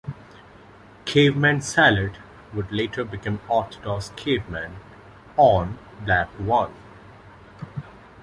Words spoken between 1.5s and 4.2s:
Salad" would later become "Orthodox